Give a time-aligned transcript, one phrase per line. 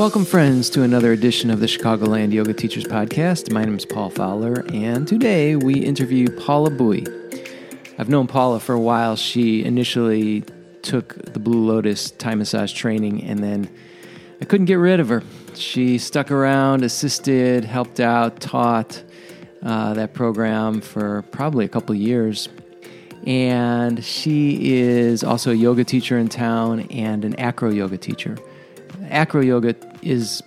[0.00, 3.52] Welcome, friends, to another edition of the Chicagoland Yoga Teachers Podcast.
[3.52, 7.06] My name is Paul Fowler, and today we interview Paula Bui.
[7.98, 9.14] I've known Paula for a while.
[9.14, 10.42] She initially
[10.80, 13.68] took the Blue Lotus Thai massage training, and then
[14.40, 15.22] I couldn't get rid of her.
[15.52, 19.04] She stuck around, assisted, helped out, taught
[19.62, 22.48] uh, that program for probably a couple years.
[23.26, 28.38] And she is also a yoga teacher in town and an acro yoga teacher.
[29.10, 30.42] Acro yoga is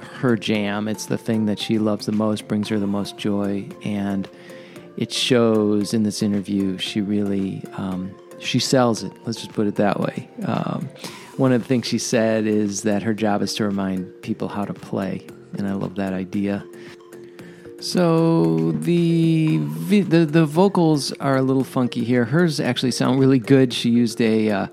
[0.00, 0.88] her jam.
[0.88, 4.28] It's the thing that she loves the most, brings her the most joy, and
[4.96, 6.78] it shows in this interview.
[6.78, 9.12] She really um, she sells it.
[9.24, 10.28] Let's just put it that way.
[10.44, 10.88] Um,
[11.36, 14.64] one of the things she said is that her job is to remind people how
[14.64, 16.64] to play, and I love that idea.
[17.80, 19.58] So the
[19.88, 22.24] the the vocals are a little funky here.
[22.24, 23.72] Hers actually sound really good.
[23.72, 24.66] She used a uh,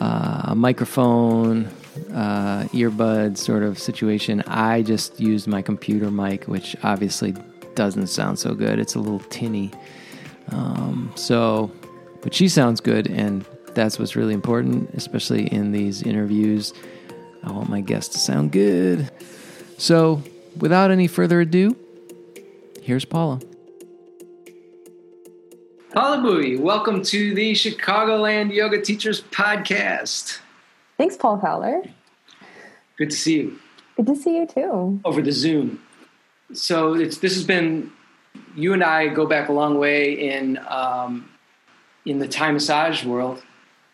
[0.00, 1.70] uh, a microphone,
[2.12, 4.42] uh, earbud sort of situation.
[4.46, 7.34] I just used my computer mic, which obviously
[7.74, 8.78] doesn't sound so good.
[8.78, 9.70] It's a little tinny.
[10.50, 11.70] Um, so,
[12.22, 16.72] but she sounds good, and that's what's really important, especially in these interviews.
[17.44, 19.10] I want my guests to sound good.
[19.78, 20.22] So,
[20.58, 21.76] without any further ado,
[22.82, 23.40] here's Paula.
[25.92, 30.40] Paula Bui, welcome to the Chicagoland Yoga Teachers Podcast.
[30.98, 31.82] Thanks, Paul Fowler.
[32.96, 33.58] Good to see you.
[33.96, 35.00] Good to see you too.
[35.04, 35.82] Over the Zoom.
[36.52, 37.90] So it's this has been
[38.54, 41.28] you and I go back a long way in um,
[42.04, 43.42] in the Thai massage world.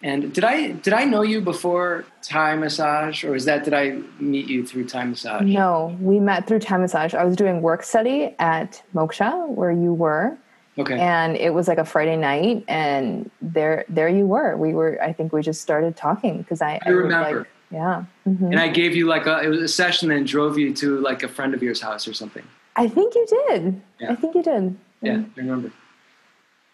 [0.03, 4.01] And did I did I know you before Thai massage, or is that did I
[4.19, 5.43] meet you through Thai massage?
[5.43, 7.15] No, we met through Thai massage.
[7.15, 10.37] I was doing work study at Moksha, where you were.
[10.79, 10.99] Okay.
[10.99, 14.57] And it was like a Friday night, and there there you were.
[14.57, 14.99] We were.
[15.03, 16.81] I think we just started talking because I.
[16.85, 17.41] I remember.
[17.41, 18.05] Like, yeah.
[18.27, 18.45] Mm-hmm.
[18.47, 21.23] And I gave you like a it was a session and drove you to like
[21.23, 22.45] a friend of yours house or something.
[22.77, 23.83] I think you did.
[24.01, 24.13] Yeah.
[24.13, 24.77] I think you did.
[25.01, 25.41] Yeah, mm-hmm.
[25.41, 25.73] I remember.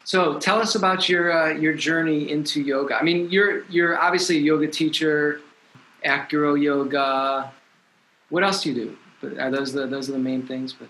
[0.04, 2.96] So tell us about your uh, your journey into yoga.
[2.96, 5.40] I mean, you're you're obviously a yoga teacher,
[6.04, 7.52] acro yoga.
[8.30, 8.96] What else do you do?
[9.20, 10.72] But are those the those are the main things?
[10.72, 10.88] But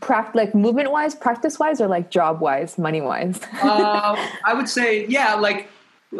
[0.00, 3.40] Pract- like movement wise, practice wise, or like job wise, money wise?
[3.62, 5.68] uh, I would say, yeah, like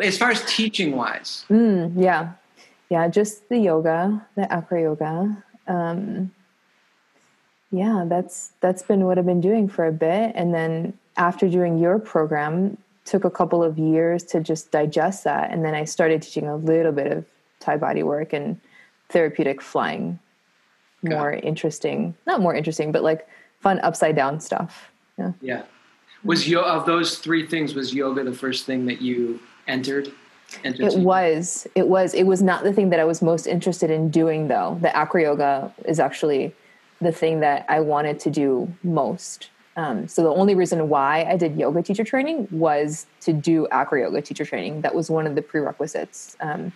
[0.02, 1.44] as far as teaching wise.
[1.50, 2.32] Mm, yeah,
[2.88, 5.44] yeah, just the yoga, the acro yoga.
[5.68, 6.32] Um,
[7.70, 11.78] yeah, that's that's been what I've been doing for a bit, and then after doing
[11.78, 16.22] your program took a couple of years to just digest that and then i started
[16.22, 17.24] teaching a little bit of
[17.60, 18.60] thai body work and
[19.08, 20.18] therapeutic flying
[21.02, 23.26] more interesting not more interesting but like
[23.62, 25.62] fun upside down stuff yeah yeah
[26.24, 30.12] was yo of those three things was yoga the first thing that you entered,
[30.64, 33.90] entered it was it was it was not the thing that i was most interested
[33.90, 36.54] in doing though the acro yoga is actually
[37.00, 41.36] the thing that i wanted to do most um, so the only reason why I
[41.36, 44.82] did yoga teacher training was to do acro yoga teacher training.
[44.82, 46.72] That was one of the prerequisites um,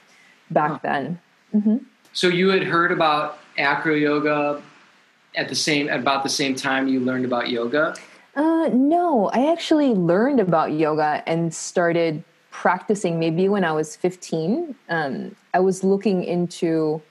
[0.50, 0.78] back huh.
[0.82, 1.20] then.
[1.54, 1.76] Mm-hmm.
[2.12, 4.62] So you had heard about acro yoga
[5.36, 7.94] at the same about the same time you learned about yoga.
[8.34, 14.74] Uh, no, I actually learned about yoga and started practicing maybe when I was 15.
[14.88, 17.02] Um, I was looking into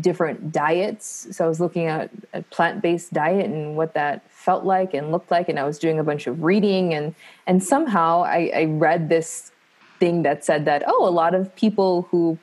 [0.00, 1.28] different diets.
[1.30, 5.12] So I was looking at a plant based diet and what that felt like and
[5.12, 5.48] looked like.
[5.48, 7.14] And I was doing a bunch of reading and
[7.46, 9.52] and somehow I, I read this
[10.00, 12.38] thing that said that oh, a lot of people who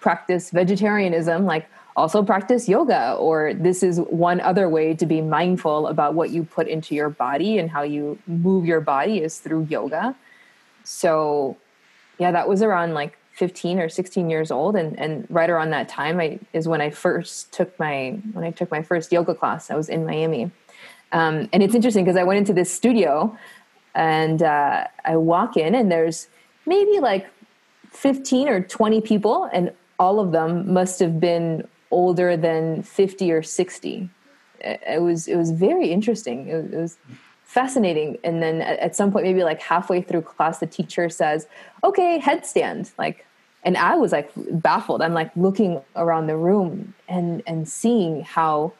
[0.00, 1.66] practice vegetarianism like
[1.96, 6.42] also practice yoga or this is one other way to be mindful about what you
[6.42, 10.14] put into your body and how you move your body is through yoga.
[10.82, 11.56] So
[12.18, 15.88] yeah that was around like 15 or 16 years old and, and right around that
[15.88, 19.70] time I, is when i first took my when i took my first yoga class.
[19.70, 20.50] I was in miami.
[21.12, 23.36] Um, and it's interesting because i went into this studio
[23.94, 26.28] and uh, i walk in and there's
[26.66, 27.26] maybe like
[27.90, 33.42] 15 or 20 people and all of them must have been older than 50 or
[33.42, 34.10] 60
[34.60, 36.96] it was it was very interesting it was, it was
[37.54, 38.18] fascinating.
[38.24, 41.46] And then at some point, maybe like halfway through class, the teacher says,
[41.84, 42.90] okay, headstand.
[42.98, 43.26] Like,
[43.62, 45.00] and I was like baffled.
[45.00, 48.72] I'm like looking around the room and, and seeing how,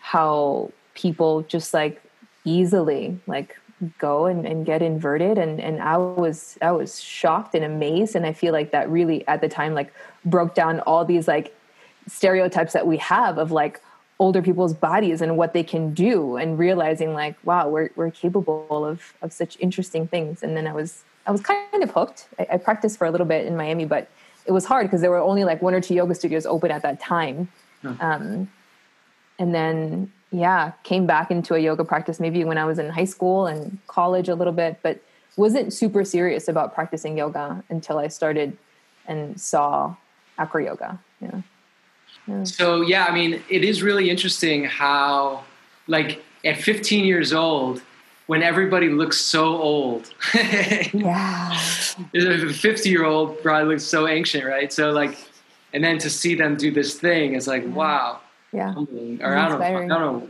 [0.00, 2.02] how people just like
[2.44, 3.58] easily like
[3.98, 5.36] go and, and get inverted.
[5.36, 8.16] And, and I was, I was shocked and amazed.
[8.16, 9.92] And I feel like that really at the time, like
[10.24, 11.54] broke down all these like
[12.06, 13.80] stereotypes that we have of like,
[14.20, 18.86] older people's bodies and what they can do and realizing like wow we're, we're capable
[18.86, 22.46] of of such interesting things and then i was i was kind of hooked i,
[22.52, 24.08] I practiced for a little bit in miami but
[24.46, 26.82] it was hard because there were only like one or two yoga studios open at
[26.82, 27.48] that time.
[28.00, 28.50] Um,
[29.38, 33.04] and then, yeah, came back into a yoga practice maybe when I was in high
[33.04, 35.00] school and college a little bit, but
[35.36, 38.56] wasn't super serious about practicing yoga until I started
[39.06, 39.96] and saw
[40.38, 40.98] acro yoga.
[41.20, 41.40] Yeah.
[42.26, 42.44] Yeah.
[42.44, 45.44] So, yeah, I mean, it is really interesting how,
[45.86, 47.82] like, at 15 years old,
[48.26, 50.12] when everybody looks so old.
[50.34, 51.52] yeah.
[52.14, 54.72] A 50 year old probably looks so ancient, right?
[54.72, 55.18] So, like,
[55.74, 58.20] and then to see them do this thing is like, wow.
[58.52, 58.74] Yeah.
[59.20, 60.28] Or I don't, I don't know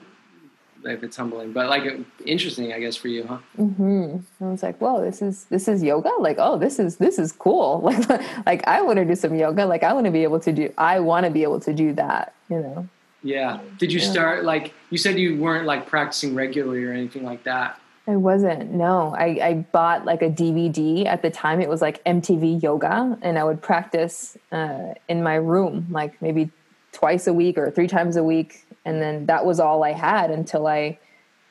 [0.84, 1.84] if it's humbling, but like
[2.24, 3.38] interesting, I guess, for you, huh?
[3.58, 4.44] Mm-hmm.
[4.44, 6.10] I was like, whoa, this is this is yoga.
[6.18, 7.80] Like, oh, this is this is cool.
[8.08, 9.66] Like, like I want to do some yoga.
[9.66, 10.72] Like, I want to be able to do.
[10.78, 12.34] I want to be able to do that.
[12.48, 12.88] You know.
[13.22, 13.60] Yeah.
[13.78, 14.10] Did you yeah.
[14.10, 17.80] start like you said you weren't like practicing regularly or anything like that?
[18.06, 18.70] I wasn't.
[18.72, 21.62] No, I, I bought like a DVD at the time.
[21.62, 26.50] It was like MTV Yoga, and I would practice uh, in my room, like maybe
[26.92, 30.30] twice a week or three times a week, and then that was all I had
[30.30, 30.98] until I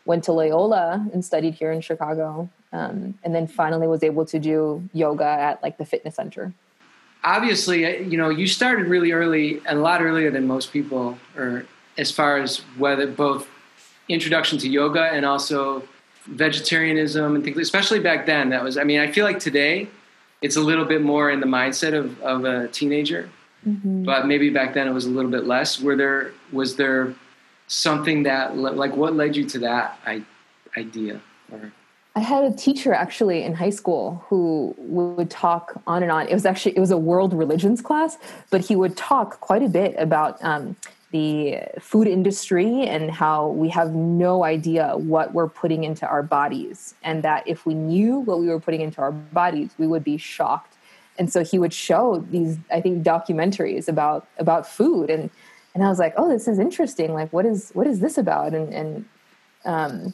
[0.06, 4.40] went to Loyola and studied here in Chicago, um, and then finally was able to
[4.40, 6.54] do yoga at like the fitness center.
[7.24, 11.66] Obviously, you know, you started really early and a lot earlier than most people, or
[11.98, 13.48] as far as whether both
[14.10, 15.84] introduction to yoga and also
[16.26, 18.50] vegetarianism and things, especially back then.
[18.50, 19.88] That was, I mean, I feel like today
[20.42, 23.30] it's a little bit more in the mindset of, of a teenager,
[23.66, 24.04] mm-hmm.
[24.04, 25.80] but maybe back then it was a little bit less.
[25.80, 27.14] Were there, was there
[27.68, 30.00] something that, like, what led you to that
[30.78, 31.22] idea?
[31.52, 31.72] Or?
[32.16, 36.28] I had a teacher actually in high school who would talk on and on.
[36.28, 38.20] It was actually it was a world religions class,
[38.52, 40.76] but he would talk quite a bit about um,
[41.14, 46.96] the food industry and how we have no idea what we're putting into our bodies
[47.04, 50.18] and that if we knew what we were putting into our bodies we would be
[50.18, 50.74] shocked
[51.20, 55.30] and so he would show these i think documentaries about about food and
[55.74, 58.54] and i was like oh this is interesting like what is what is this about
[58.54, 59.06] and and
[59.66, 60.14] um,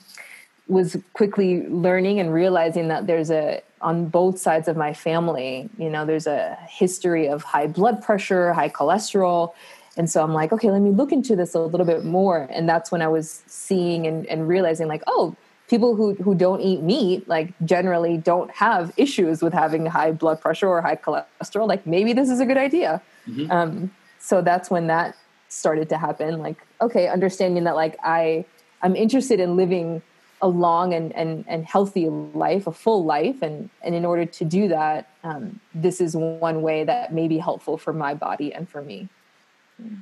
[0.67, 5.89] was quickly learning and realizing that there's a on both sides of my family you
[5.89, 9.53] know there's a history of high blood pressure high cholesterol
[9.99, 12.47] and so I'm like, okay, let me look into this a little bit more.
[12.51, 15.35] And that's when I was seeing and, and realizing, like, oh,
[15.67, 20.39] people who, who don't eat meat, like, generally don't have issues with having high blood
[20.39, 21.67] pressure or high cholesterol.
[21.67, 23.01] Like, maybe this is a good idea.
[23.27, 23.51] Mm-hmm.
[23.51, 25.17] Um, so that's when that
[25.49, 26.39] started to happen.
[26.39, 28.45] Like, okay, understanding that, like, I,
[28.81, 30.01] I'm interested in living
[30.41, 33.41] a long and, and, and healthy life, a full life.
[33.41, 37.37] And, and in order to do that, um, this is one way that may be
[37.37, 39.09] helpful for my body and for me.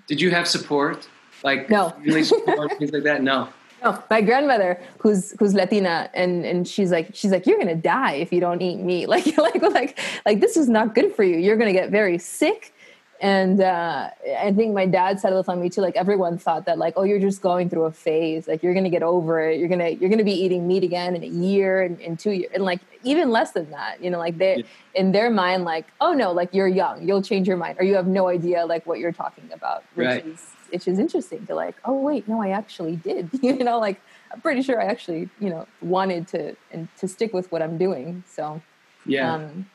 [0.08, 1.08] Did you have support?
[1.44, 3.22] Like no, really support things like that?
[3.22, 3.50] No.
[3.84, 8.14] No, my grandmother, who's who's Latina, and and she's like she's like you're gonna die
[8.14, 9.08] if you don't eat meat.
[9.16, 11.38] Like like like like this is not good for you.
[11.38, 12.74] You're gonna get very sick
[13.20, 14.10] and uh,
[14.40, 15.82] I think my dad said this on me too.
[15.82, 18.48] Like everyone thought that, like, oh, you're just going through a phase.
[18.48, 19.60] Like you're gonna get over it.
[19.60, 22.52] You're gonna you're gonna be eating meat again in a year and in two years,
[22.54, 24.04] and like even less than that.
[24.04, 24.64] You know, like they yeah.
[24.94, 27.96] in their mind, like, oh no, like you're young, you'll change your mind, or you
[27.96, 30.26] have no idea like what you're talking about, which right.
[30.26, 33.30] is which is interesting to like, oh wait, no, I actually did.
[33.42, 34.00] you know, like
[34.32, 37.78] I'm pretty sure I actually you know wanted to and to stick with what I'm
[37.78, 38.24] doing.
[38.28, 38.62] So
[39.08, 39.34] yeah.
[39.34, 39.68] Um,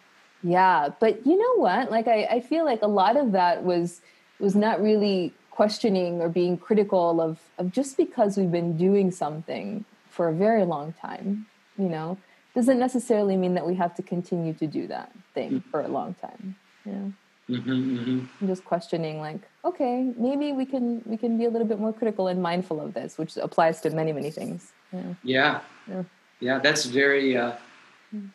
[0.42, 1.90] yeah, but you know what?
[1.90, 4.00] Like I, I feel like a lot of that was
[4.38, 9.84] was not really questioning or being critical of of just because we've been doing something
[10.10, 11.46] for a very long time,
[11.78, 12.18] you know,
[12.54, 15.70] doesn't necessarily mean that we have to continue to do that thing mm-hmm.
[15.70, 16.56] for a long time.
[16.84, 17.08] Yeah.
[17.50, 18.46] Mm-hmm, mm-hmm.
[18.46, 22.28] just questioning like okay maybe we can we can be a little bit more critical
[22.28, 26.02] and mindful of this which applies to many many things yeah yeah, yeah.
[26.38, 27.52] yeah that's very uh,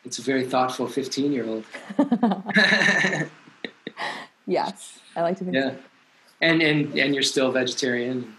[0.04, 1.64] it's a very thoughtful 15 year old.
[4.46, 5.54] yes, I like to think.
[5.54, 5.78] Yeah, so.
[6.40, 8.34] and and and you're still vegetarian.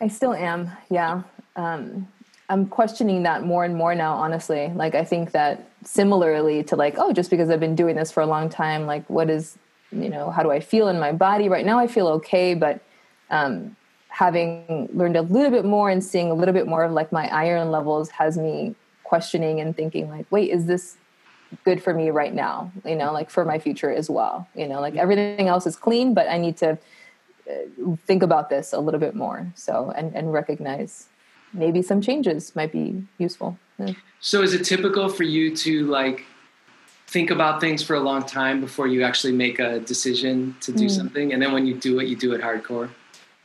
[0.00, 0.70] I still am.
[0.90, 1.22] Yeah,
[1.56, 2.08] um,
[2.48, 4.14] I'm questioning that more and more now.
[4.14, 8.10] Honestly, like I think that similarly to like, oh, just because I've been doing this
[8.10, 9.58] for a long time, like, what is
[9.92, 11.78] you know, how do I feel in my body right now?
[11.78, 12.80] I feel okay, but
[13.30, 13.76] um,
[14.08, 17.28] having learned a little bit more and seeing a little bit more of like my
[17.28, 20.96] iron levels has me questioning and thinking like wait is this
[21.64, 22.72] good for me right now?
[22.84, 26.14] You know like for my future as well you know like everything else is clean
[26.14, 26.78] but i need to
[27.50, 31.08] uh, think about this a little bit more so and, and recognize
[31.54, 33.58] maybe some changes might be useful.
[33.78, 33.92] Yeah.
[34.20, 36.24] so is it typical for you to like
[37.08, 40.86] think about things for a long time before you actually make a decision to do
[40.86, 40.90] mm.
[40.90, 41.32] something?
[41.32, 42.90] And then when you do it you do it hardcore?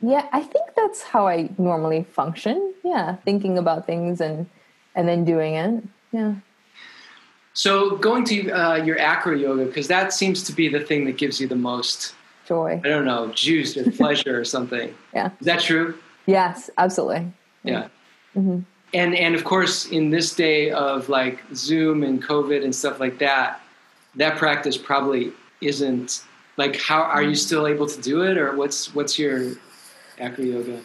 [0.00, 2.74] Yeah i think that's how i normally function.
[2.84, 4.48] Yeah thinking about things and
[4.94, 5.84] and then doing it.
[6.12, 6.34] Yeah.
[7.52, 11.18] So going to uh, your acro yoga because that seems to be the thing that
[11.18, 12.14] gives you the most
[12.46, 12.80] joy.
[12.84, 14.94] I don't know, juice or pleasure or something.
[15.12, 15.30] Yeah.
[15.40, 15.98] Is that true?
[16.26, 17.32] Yes, absolutely.
[17.64, 17.88] Yeah.
[18.36, 18.60] Mm-hmm.
[18.94, 23.18] And and of course, in this day of like Zoom and COVID and stuff like
[23.18, 23.60] that,
[24.14, 26.24] that practice probably isn't
[26.56, 26.76] like.
[26.76, 29.52] How are you still able to do it, or what's what's your
[30.18, 30.80] acro yoga?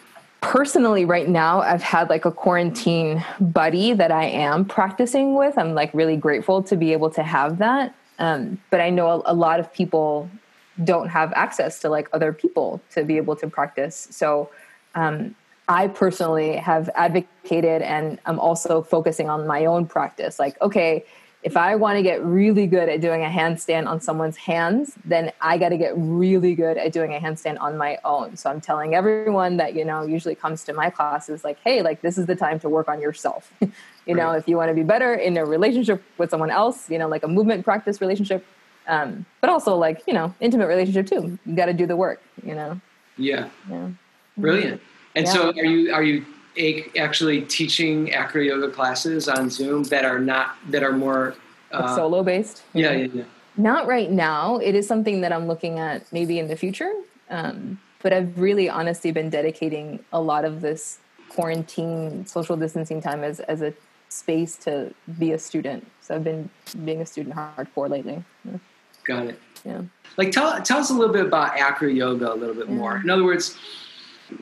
[0.46, 5.58] Personally right now i've had like a quarantine buddy that i am practicing with.
[5.58, 7.96] I'm like really grateful to be able to have that.
[8.20, 10.30] Um, but i know a, a, lot of people
[10.84, 14.08] don't have access to like other people to be able to practice.
[14.12, 14.52] So
[14.94, 15.36] um,
[15.68, 20.38] i personally have advocated and i'm also focusing on my own practice.
[20.38, 21.06] Like okay
[21.46, 25.32] if I want to get really good at doing a handstand on someone's hands, then
[25.42, 28.36] I got to get really good at doing a handstand on my own.
[28.36, 32.02] So I'm telling everyone that, you know, usually comes to my classes like, hey, like
[32.02, 33.54] this is the time to work on yourself.
[33.62, 33.70] you
[34.08, 34.16] right.
[34.16, 37.08] know, if you want to be better in a relationship with someone else, you know,
[37.08, 38.44] like a movement practice relationship,
[38.88, 41.38] um, but also like, you know, intimate relationship too.
[41.46, 42.82] You got to do the work, you know?
[43.20, 43.50] Yeah.
[43.70, 43.90] Yeah.
[44.36, 44.82] Brilliant.
[45.14, 45.32] And yeah.
[45.32, 46.26] so are you, are you
[46.98, 51.36] actually teaching acro yoga classes on Zoom that are not that are more
[51.72, 52.64] uh, solo based.
[52.74, 53.24] Yeah, yeah, yeah.
[53.58, 54.58] Not right now.
[54.58, 56.94] It is something that I'm looking at maybe in the future.
[57.30, 63.24] Um, but I've really honestly been dedicating a lot of this quarantine social distancing time
[63.24, 63.74] as as a
[64.10, 65.86] space to be a student.
[66.02, 66.50] So I've been
[66.84, 68.24] being a student hardcore lately.
[68.44, 68.58] Yeah.
[69.04, 69.40] Got it.
[69.66, 69.82] Yeah.
[70.18, 72.76] Like tell tell us a little bit about acro yoga a little bit yeah.
[72.76, 72.98] more.
[72.98, 73.58] In other words,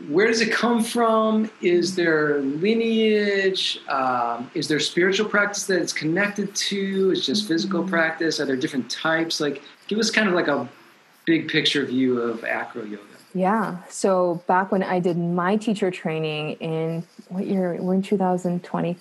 [0.07, 1.51] where does it come from?
[1.61, 3.79] Is there lineage?
[3.89, 7.11] Um, is there spiritual practice that it's connected to?
[7.11, 7.89] Is just physical mm-hmm.
[7.89, 8.39] practice?
[8.39, 9.41] Are there different types?
[9.41, 10.69] Like, give us kind of like a
[11.25, 13.03] big picture view of acro yoga.
[13.33, 13.77] Yeah.
[13.89, 17.77] So back when I did my teacher training in what year?
[17.81, 18.97] We're in 2020.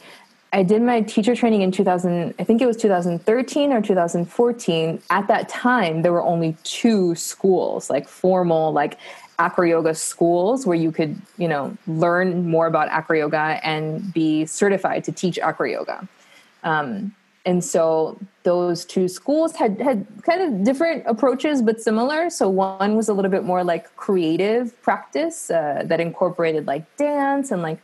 [0.54, 5.02] I did my teacher training in 2000, I think it was 2013 or 2014.
[5.08, 8.98] At that time, there were only two schools, like formal, like
[9.42, 14.46] acro yoga schools where you could, you know, learn more about acro yoga and be
[14.46, 16.08] certified to teach acro yoga.
[16.62, 17.12] Um,
[17.44, 22.96] and so those two schools had had kind of different approaches but similar so one
[22.96, 27.78] was a little bit more like creative practice uh, that incorporated like dance and like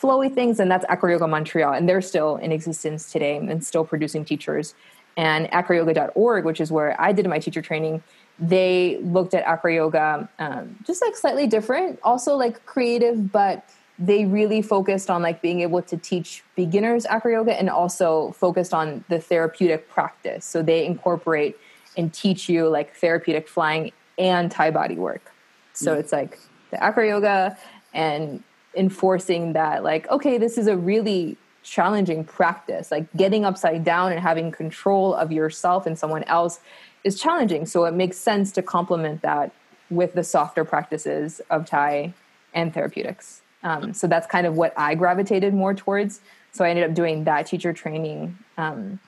[0.00, 3.84] flowy things and that's acro yoga montreal and they're still in existence today and still
[3.84, 4.74] producing teachers
[5.16, 8.02] and acroyoga.org which is where i did my teacher training
[8.38, 11.98] they looked at acro yoga um, just like slightly different.
[12.02, 17.30] Also like creative but they really focused on like being able to teach beginners acro
[17.30, 20.44] yoga and also focused on the therapeutic practice.
[20.44, 21.56] So they incorporate
[21.96, 25.32] and teach you like therapeutic flying and thai body work.
[25.72, 26.00] So mm.
[26.00, 26.38] it's like
[26.70, 27.56] the acro yoga
[27.92, 28.42] and
[28.76, 34.20] enforcing that like okay this is a really challenging practice like getting upside down and
[34.20, 36.60] having control of yourself and someone else
[37.04, 37.66] is challenging.
[37.66, 39.52] So it makes sense to complement that
[39.90, 42.14] with the softer practices of Thai
[42.54, 43.42] and therapeutics.
[43.62, 46.20] Um, so that's kind of what I gravitated more towards.
[46.52, 49.00] So I ended up doing that teacher training um,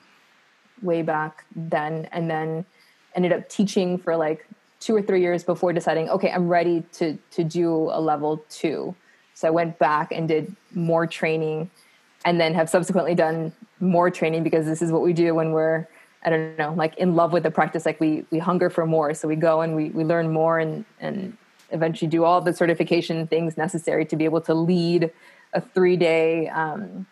[0.81, 2.65] way back then, and then
[3.15, 4.47] ended up teaching for like
[4.79, 8.95] two or three years before deciding, okay, I'm ready to to do a level two.
[9.33, 11.69] So I went back and did more training,
[12.25, 15.87] and then have subsequently done more training because this is what we do when we're
[16.27, 17.85] I don't know, like in love with the practice.
[17.85, 20.83] Like we we hunger for more, so we go and we we learn more and
[20.99, 21.37] and
[21.71, 25.09] eventually do all the certification things necessary to be able to lead
[25.53, 27.05] a three day um,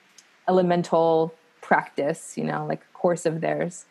[0.49, 2.37] elemental practice.
[2.37, 3.85] You know, like a course of theirs.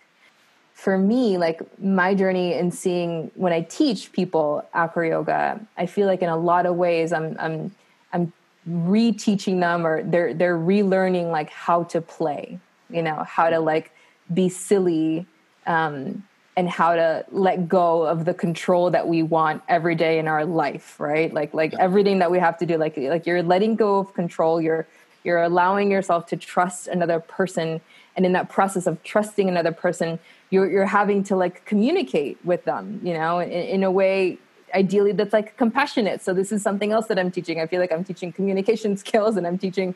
[0.75, 6.07] For me, like my journey in seeing when I teach people acro yoga, I feel
[6.07, 7.75] like in a lot of ways I'm I'm
[8.13, 8.31] I'm
[8.69, 12.59] reteaching them or they're they're relearning like how to play.
[12.91, 13.94] You know, how to like
[14.33, 15.27] be silly
[15.67, 16.25] um,
[16.57, 20.45] and how to let go of the control that we want every day in our
[20.45, 21.33] life right?
[21.33, 21.81] Like like yeah.
[21.81, 24.61] everything that we have to do like like you're letting go of control.
[24.61, 24.87] You're
[25.25, 27.81] you're allowing yourself to trust another person.
[28.17, 32.65] And in that process of trusting another person you're you're having to like communicate with
[32.65, 34.39] them you know in, in a way
[34.75, 36.23] ideally that's like compassionate.
[36.23, 37.61] So this is something else that i'm teaching.
[37.61, 39.95] I feel like i'm teaching communication skills and i'm teaching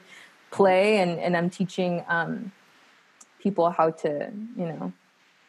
[0.51, 2.51] play and and i'm teaching um
[3.39, 4.93] people how to you know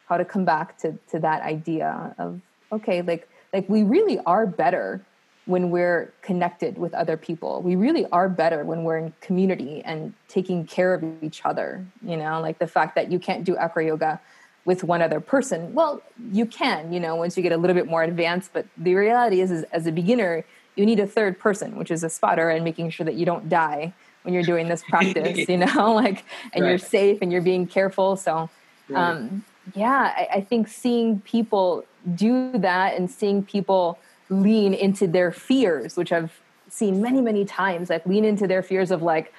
[0.08, 2.40] how to come back to to that idea of
[2.72, 5.04] okay like like we really are better
[5.46, 7.60] when we're connected with other people.
[7.62, 12.16] We really are better when we're in community and taking care of each other you
[12.16, 12.40] know?
[12.40, 14.20] Like the fact that you can't do acro yoga
[14.64, 17.86] with one other person well you can you know once you get a little bit
[17.86, 20.44] more advanced but the reality is, is as a beginner
[20.76, 23.48] you need a third person which is a spotter and making sure that you don't
[23.48, 23.92] die
[24.22, 26.70] when you're doing this practice, you know, like, and right.
[26.70, 28.16] you're safe and you're being careful.
[28.16, 28.50] So,
[28.94, 31.84] um, yeah, I, I, think seeing people
[32.14, 33.98] do that and seeing people
[34.28, 37.90] lean into their fears, which I've seen many, many times.
[37.90, 39.32] Like lean into their fears of like,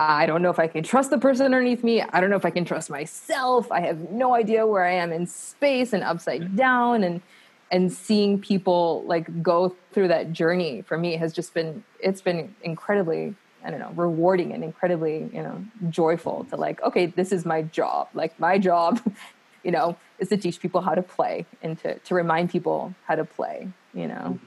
[0.00, 2.02] I don't know if I can trust the person underneath me.
[2.02, 3.70] I don't know if I can trust myself.
[3.72, 7.22] I have no idea where I am in space and upside down and
[7.70, 12.54] and seeing people like go through that journey for me has just been it's been
[12.62, 17.44] incredibly I don't know, rewarding and incredibly, you know, joyful to like, okay, this is
[17.44, 18.08] my job.
[18.14, 19.00] Like my job,
[19.64, 23.16] you know, is to teach people how to play and to, to remind people how
[23.16, 24.38] to play, you know,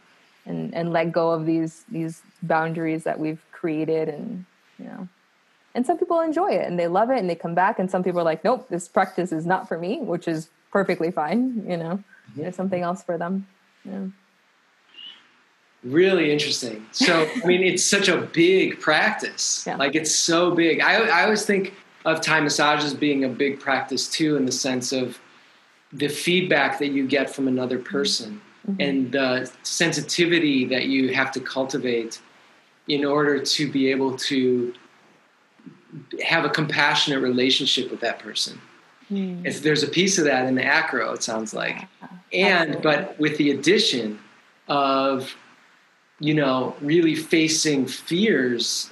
[0.46, 4.46] and, and let go of these, these boundaries that we've created and,
[4.80, 5.08] you know,
[5.74, 8.04] and some people enjoy it and they love it and they come back and some
[8.04, 11.78] people are like, nope, this practice is not for me, which is perfectly fine, you
[11.78, 12.04] know,
[12.36, 13.48] there's something else for them.
[13.86, 14.08] Yeah.
[15.84, 16.86] Really interesting.
[16.92, 19.64] So, I mean, it's such a big practice.
[19.66, 19.78] Yeah.
[19.78, 20.82] Like, it's so big.
[20.82, 21.74] I, I always think
[22.06, 25.20] of Thai massages being a big practice too, in the sense of
[25.94, 28.82] the feedback that you get from another person mm-hmm.
[28.82, 32.22] and the sensitivity that you have to cultivate
[32.88, 34.74] in order to be able to
[36.24, 38.60] have a compassionate relationship with that person.
[39.12, 39.46] Mm.
[39.46, 41.86] If there's a piece of that in the acro, it sounds like,
[42.32, 44.20] yeah, and but with the addition
[44.68, 45.36] of
[46.22, 48.92] you know, really facing fears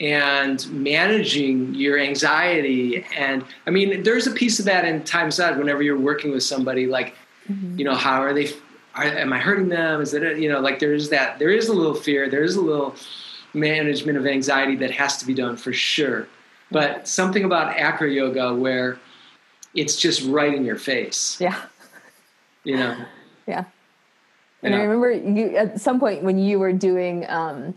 [0.00, 3.04] and managing your anxiety.
[3.16, 6.44] And I mean, there's a piece of that in Thai massage whenever you're working with
[6.44, 7.14] somebody, like,
[7.50, 7.78] mm-hmm.
[7.78, 8.52] you know, how are they,
[8.94, 10.00] are, am I hurting them?
[10.00, 12.60] Is it, you know, like there's that, there is a little fear, there is a
[12.60, 12.94] little
[13.54, 16.28] management of anxiety that has to be done for sure.
[16.70, 18.98] But something about acro yoga where
[19.74, 21.38] it's just right in your face.
[21.40, 21.60] Yeah.
[22.62, 23.04] You know?
[23.48, 23.64] Yeah.
[24.62, 24.80] And yeah.
[24.80, 27.74] I remember you at some point when you were doing um,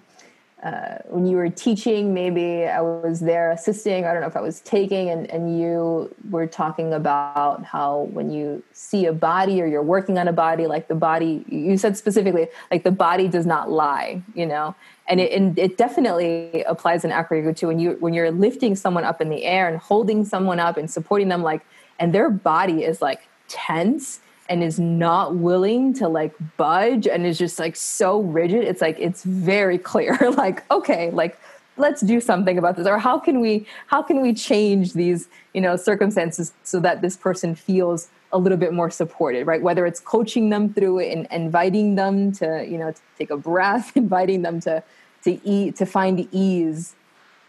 [0.65, 4.03] uh, when you were teaching, maybe I was there assisting.
[4.05, 8.31] I don't know if I was taking, and, and you were talking about how when
[8.31, 11.97] you see a body or you're working on a body, like the body, you said
[11.97, 14.73] specifically, like the body does not lie, you know,
[15.07, 17.67] and it, and it definitely applies in acro yoga too.
[17.67, 20.89] When you when you're lifting someone up in the air and holding someone up and
[20.89, 21.63] supporting them, like,
[21.99, 27.37] and their body is like tense and is not willing to like budge and is
[27.37, 31.39] just like so rigid it's like it's very clear like okay like
[31.77, 32.87] let's do something about this.
[32.87, 37.17] Or how can we how can we change these you know circumstances so that this
[37.17, 39.61] person feels a little bit more supported right?
[39.61, 43.37] Whether it's coaching them through it and inviting them to you know to take a
[43.37, 44.83] breath inviting them to
[45.23, 46.95] to eat to find ease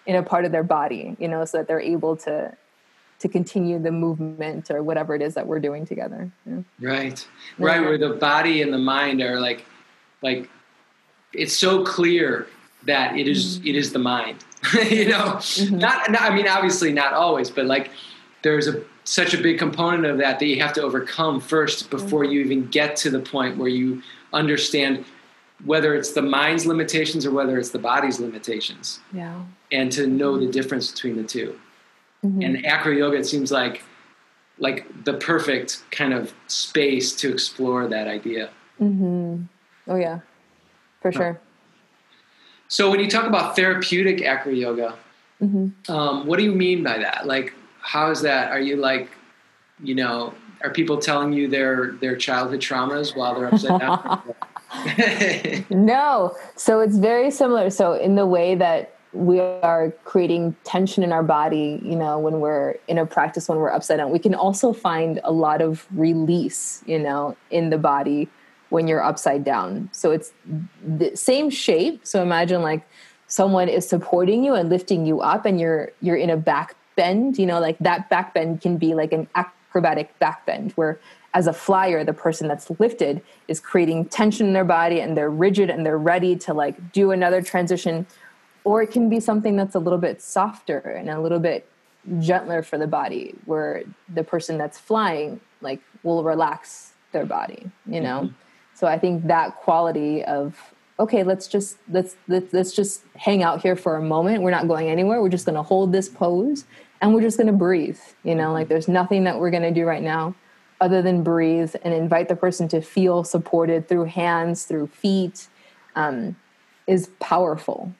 [0.07, 2.57] in a part of their body you know so that they're able to
[3.19, 6.31] to continue the movement or whatever it is that we're doing together.
[6.45, 6.63] Yeah.
[6.81, 7.27] Right,
[7.59, 7.81] right.
[7.81, 9.65] Where the body and the mind are like,
[10.23, 10.49] like,
[11.33, 12.47] it's so clear
[12.85, 13.69] that it is, mm-hmm.
[13.69, 14.45] it is the mind.
[14.91, 15.79] you know, mm-hmm.
[15.79, 16.23] not, not.
[16.23, 17.91] I mean, obviously not always, but like,
[18.43, 22.25] there's a such a big component of that that you have to overcome first before
[22.25, 22.33] mm-hmm.
[22.33, 24.03] you even get to the point where you
[24.33, 25.05] understand
[25.65, 29.01] whether it's the mind's limitations or whether it's the body's limitations.
[29.13, 29.43] Yeah.
[29.73, 31.59] And to know the difference between the two.
[32.27, 32.43] Mm-hmm.
[32.43, 33.83] And acro yoga, it seems like
[34.59, 38.51] like the perfect kind of space to explore that idea.
[38.81, 39.43] Mm-hmm.
[39.89, 40.21] Oh yeah,
[41.01, 41.41] for sure.
[42.69, 44.97] So when you talk about therapeutic acro yoga,
[45.41, 45.93] mm-hmm.
[45.93, 47.27] um, what do you mean by that?
[47.27, 48.51] Like, how is that?
[48.51, 49.09] Are you like,
[49.83, 54.35] you know, are people telling you their their childhood traumas while they're upside down?
[55.71, 56.37] no.
[56.57, 57.71] So it's very similar.
[57.71, 62.41] So in the way that we are creating tension in our body, you know, when
[62.41, 64.11] we're in a practice, when we're upside down.
[64.11, 68.29] We can also find a lot of release, you know, in the body
[68.69, 69.89] when you're upside down.
[69.93, 70.33] So it's
[70.85, 72.07] the same shape.
[72.07, 72.87] So imagine like
[73.27, 77.39] someone is supporting you and lifting you up and you're you're in a back bend,
[77.39, 81.01] you know, like that back bend can be like an acrobatic back bend where
[81.33, 85.31] as a flyer the person that's lifted is creating tension in their body and they're
[85.31, 88.07] rigid and they're ready to like do another transition
[88.67, 91.69] or it can be something that's a little bit softer and a little bit
[92.19, 98.01] gentler for the body where the person that's flying like will relax their body you
[98.01, 98.23] know?
[98.23, 98.35] Mm-hmm.
[98.75, 103.63] so i think that quality of okay let's just let's, let's let's just hang out
[103.63, 104.43] here for a moment.
[104.43, 105.21] We're not going anywhere.
[105.23, 106.65] We're just going to hold this pose
[107.01, 108.53] and we're just going to breathe you know?
[108.53, 110.35] Like there's nothing that we're going to do right now
[110.81, 115.49] other than breathe and invite the person to feel supported through hands through feet
[115.97, 116.37] um,
[116.87, 117.93] is powerful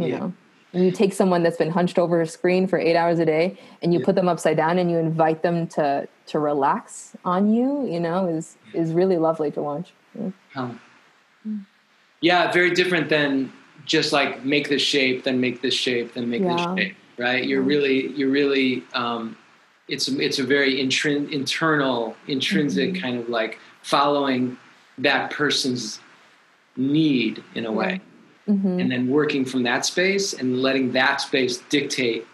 [0.00, 0.18] you yeah.
[0.18, 0.32] know
[0.72, 3.92] you take someone that's been hunched over a screen for eight hours a day and
[3.92, 4.04] you yeah.
[4.04, 8.28] put them upside down and you invite them to to relax on you you know
[8.28, 9.92] is is really lovely to watch
[10.54, 10.70] yeah,
[12.20, 13.52] yeah very different than
[13.84, 16.54] just like make this shape then make this shape then make yeah.
[16.54, 19.36] this shape right you're really you're really um,
[19.88, 23.02] it's it's a very intrin- internal intrinsic mm-hmm.
[23.02, 24.56] kind of like following
[24.98, 26.00] that person's
[26.76, 28.00] need in a way.
[28.50, 28.80] Mm-hmm.
[28.80, 32.26] And then working from that space and letting that space dictate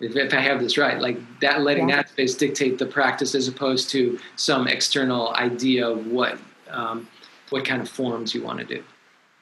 [0.00, 1.96] if, if I have this right, like that letting yeah.
[1.96, 6.38] that space dictate the practice as opposed to some external idea of what
[6.70, 7.08] um,
[7.50, 8.82] what kind of forms you want to do.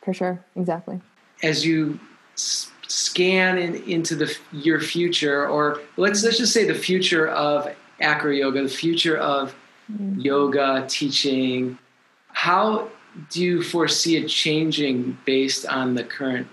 [0.05, 1.01] For sure, exactly.
[1.43, 1.99] As you
[2.35, 7.75] s- scan in, into the your future, or let's let's just say the future of
[8.01, 9.55] acro yoga, the future of
[9.91, 10.21] mm-hmm.
[10.21, 11.79] yoga teaching,
[12.29, 12.89] how
[13.31, 16.47] do you foresee it changing based on the current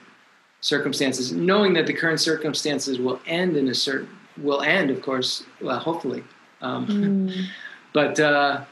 [0.61, 5.43] circumstances, knowing that the current circumstances will end in a certain will end, of course,
[5.59, 6.23] well, hopefully,
[6.61, 7.45] um, mm.
[7.93, 8.63] but uh,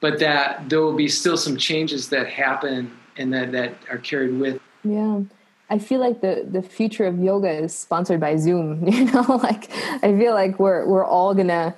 [0.00, 4.38] but that there will be still some changes that happen and that that are carried
[4.38, 4.60] with.
[4.82, 5.20] Yeah.
[5.70, 8.86] I feel like the, the future of yoga is sponsored by Zoom.
[8.94, 9.70] You know, like
[10.02, 11.74] I feel like we're we're all gonna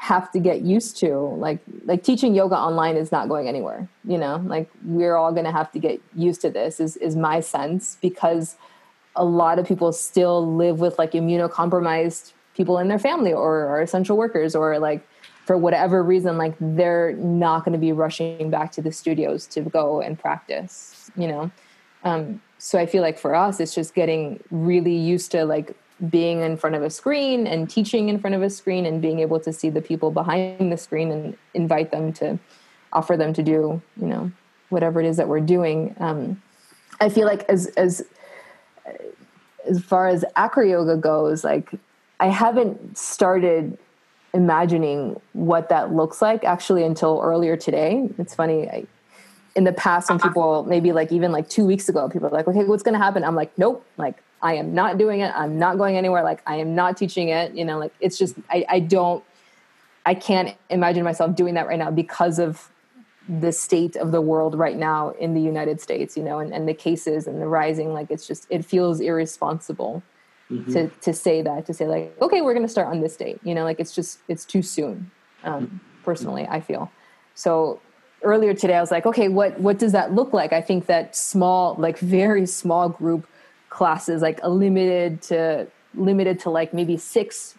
[0.00, 1.14] have to get used to
[1.46, 4.42] like like teaching yoga online is not going anywhere you know?
[4.46, 7.98] Like we're all going to have to get used to this is is my sense
[8.00, 8.56] because
[9.14, 13.82] a lot of people still live with like immunocompromised people in their family or are
[13.82, 15.06] essential workers or like
[15.44, 19.60] for whatever reason like they're not going to be rushing back to the studios to
[19.60, 21.50] go and practice you know?
[22.04, 25.76] Um, so i feel like for us it's just getting really used to like
[26.08, 29.18] being in front of a screen and teaching in front of a screen and being
[29.20, 32.38] able to see the people behind the screen and invite them to
[32.92, 34.30] offer them to do you know
[34.70, 35.94] whatever it is that we're doing.
[35.98, 36.40] Um,
[37.00, 38.04] i feel like as as
[39.68, 41.72] as far as acro yoga goes like
[42.18, 43.78] i haven't started
[44.32, 48.08] imagining what that looks like actually until earlier today.
[48.18, 48.86] It's funny I,
[49.56, 52.46] in the past when people maybe like even like two weeks ago people are like
[52.46, 53.24] okay what's going to happen?
[53.24, 53.84] I'm like nope.
[53.96, 55.32] Like I am not doing it.
[55.34, 56.22] I'm not going anywhere.
[56.22, 57.54] Like I am not teaching it.
[57.54, 59.22] You know, like it's just I, I don't
[60.06, 62.70] I can't imagine myself doing that right now because of
[63.28, 66.68] the state of the world right now in the United States, you know, and, and
[66.68, 70.02] the cases and the rising, like it's just it feels irresponsible
[70.50, 70.72] mm-hmm.
[70.72, 73.38] to to say that, to say like, okay, we're gonna start on this date.
[73.44, 75.10] You know, like it's just it's too soon.
[75.44, 76.90] Um, personally, I feel.
[77.34, 77.80] So
[78.22, 80.52] earlier today I was like, okay, what what does that look like?
[80.52, 83.26] I think that small, like very small group
[83.70, 87.54] classes like a limited to limited to like maybe six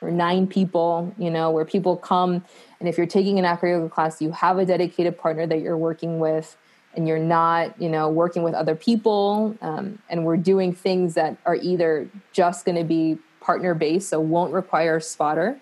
[0.00, 2.44] or nine people you know where people come
[2.78, 5.76] and if you're taking an acro yoga class you have a dedicated partner that you're
[5.76, 6.56] working with
[6.94, 11.36] and you're not you know working with other people um, and we're doing things that
[11.46, 15.58] are either just going to be partner based so won't require a spotter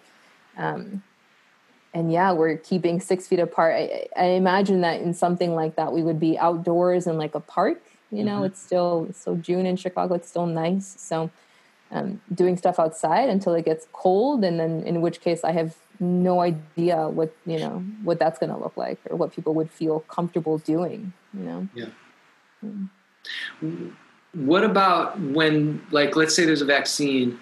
[0.56, 1.02] um,
[1.92, 3.74] and yeah we're keeping six feet apart.
[3.74, 7.40] I, I imagine that in something like that we would be outdoors in like a
[7.40, 7.80] park
[8.16, 8.44] you know, mm-hmm.
[8.46, 10.14] it's still so June in Chicago.
[10.14, 10.94] It's still nice.
[10.98, 11.30] So
[11.90, 15.76] um, doing stuff outside until it gets cold, and then in which case I have
[16.00, 19.70] no idea what you know what that's going to look like or what people would
[19.70, 21.12] feel comfortable doing.
[21.32, 21.68] You know.
[21.74, 21.86] Yeah.
[22.64, 22.88] Mm.
[24.34, 27.38] What about when, like, let's say there's a vaccine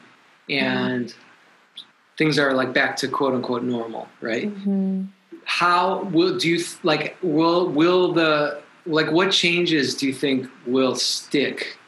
[0.50, 1.82] and mm-hmm.
[2.18, 4.48] things are like back to quote unquote normal, right?
[4.48, 5.04] Mm-hmm.
[5.44, 7.16] How will do you like?
[7.22, 11.78] Will will the like what changes do you think will stick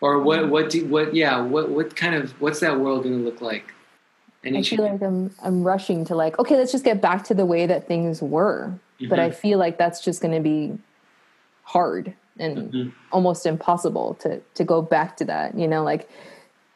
[0.00, 3.24] or what what do what yeah what what kind of what's that world going to
[3.24, 3.72] look like
[4.44, 5.00] Any i feel change?
[5.00, 7.88] like i'm i'm rushing to like okay let's just get back to the way that
[7.88, 9.08] things were mm-hmm.
[9.08, 9.38] but i mm-hmm.
[9.38, 10.78] feel like that's just going to be
[11.62, 12.90] hard and mm-hmm.
[13.12, 16.08] almost impossible to to go back to that you know like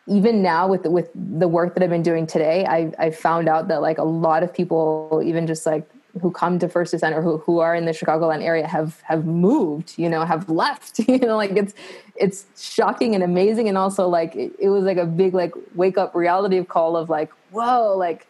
[0.08, 3.48] even now with the, with the work that I've been doing today, I I found
[3.48, 5.88] out that like a lot of people, even just like
[6.20, 9.26] who come to First Ascent or who, who are in the Chicagoland area have have
[9.26, 11.00] moved, you know, have left.
[11.08, 11.72] You know, like it's
[12.16, 15.96] it's shocking and amazing, and also like it, it was like a big like wake
[15.96, 18.26] up reality call of like, whoa, like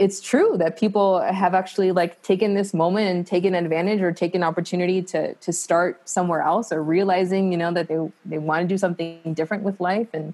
[0.00, 4.42] it's true that people have actually like taken this moment and taken advantage or taken
[4.42, 8.66] opportunity to to start somewhere else or realizing you know that they they want to
[8.66, 10.32] do something different with life and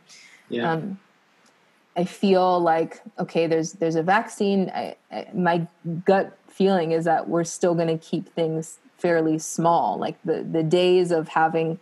[0.49, 0.73] yeah.
[0.73, 0.99] um,
[1.97, 4.71] I feel like okay, there's there's a vaccine.
[4.75, 5.67] I, I, my
[6.05, 9.99] gut feeling is that we're still going to keep things fairly small.
[9.99, 11.79] Like the the days of having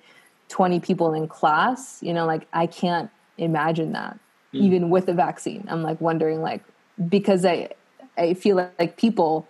[0.48, 4.18] 20 people in class, you know, like I can't imagine that
[4.53, 4.61] mm.
[4.61, 5.66] even with a vaccine.
[5.68, 6.62] I'm like wondering like
[7.09, 7.70] because I
[8.16, 9.48] I feel like, like people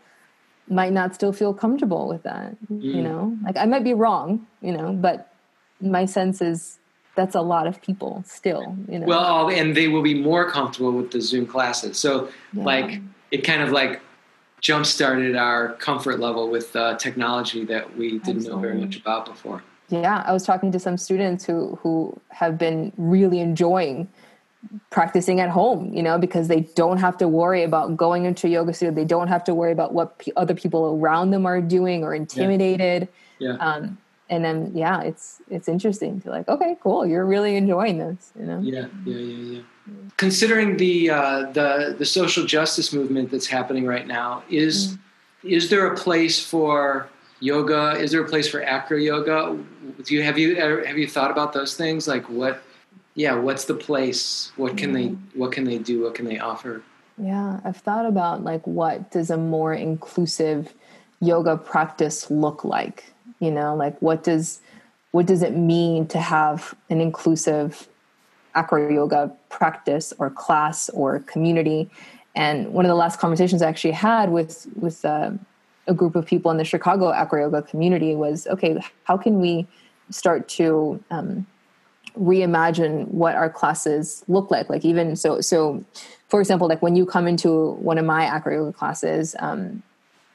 [0.69, 2.83] might not still feel comfortable with that, mm.
[2.83, 3.37] you know?
[3.45, 5.31] Like I might be wrong, you know, but
[5.81, 6.79] my sense is
[7.17, 9.07] that's a lot of people still, you know.
[9.07, 11.99] Well, and they will be more comfortable with the Zoom classes.
[11.99, 12.65] So yeah.
[12.65, 13.01] like
[13.31, 14.01] it kind of like
[14.61, 18.51] jump started our comfort level with uh, technology that we didn't Absolutely.
[18.51, 19.63] know very much about before.
[19.91, 24.09] Yeah, I was talking to some students who who have been really enjoying
[24.91, 28.73] practicing at home, you know, because they don't have to worry about going into yoga
[28.73, 28.95] studio.
[28.95, 32.15] They don't have to worry about what p- other people around them are doing or
[32.15, 33.09] intimidated.
[33.39, 33.53] Yeah.
[33.53, 33.57] yeah.
[33.57, 33.99] Um,
[34.31, 38.47] and then yeah it's it's interesting to like okay cool you're really enjoying this you
[38.47, 38.61] know?
[38.61, 39.63] Yeah yeah yeah yeah.
[40.17, 44.99] Considering the uh, the the social justice movement that's happening right now is mm.
[45.43, 47.09] is there a place for
[47.41, 47.93] yoga?
[47.99, 49.59] Is there a place for acro yoga?
[50.05, 52.09] Do you have you have you thought about those things?
[52.09, 52.63] Like what
[53.15, 54.53] yeah what's the place?
[54.57, 56.05] What can they what can they do?
[56.05, 56.83] What can they offer?
[57.19, 60.75] Yeah i've thought about like what does a more inclusive
[61.21, 64.61] yoga practice look like you know like what does
[65.11, 67.89] what does it mean to have an inclusive
[68.55, 71.89] acro yoga practice or class or community?
[72.35, 75.31] And one of the last conversations i actually had with with uh,
[75.87, 79.67] a group of people in the chicago acro yoga community was okay how can we
[80.11, 81.47] start to um,
[82.19, 84.69] reimagine what our classes look like?
[84.69, 85.85] Like even so so
[86.29, 89.83] for example like when you come into one of my acro yoga classes um,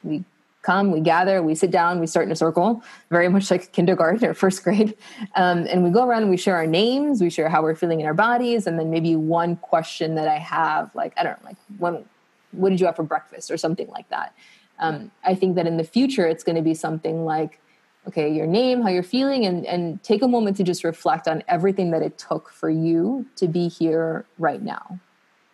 [0.03, 0.23] we
[0.61, 4.25] come, we gather, we sit down, we start in a circle, very much like kindergarten
[4.25, 4.95] or first grade.
[5.35, 8.01] Um, and we go around and we share our names, we share how we're feeling
[8.01, 11.49] in our bodies, and then maybe one question that I have, like, I don't know,
[11.49, 12.05] like, when,
[12.51, 14.33] what did you have for breakfast or something like that.
[14.79, 17.59] Um, I think that in the future, it's going to be something like,
[18.07, 21.43] okay, your name, how you're feeling, and, and take a moment to just reflect on
[21.47, 24.99] everything that it took for you to be here right now,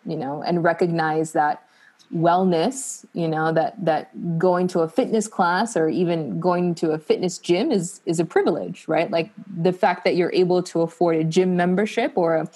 [0.04, 1.65] you know, and recognize that
[2.14, 6.98] wellness you know that that going to a fitness class or even going to a
[6.98, 9.10] fitness gym is is a privilege right?
[9.10, 12.48] Like the fact that you're able to afford a gym membership or a,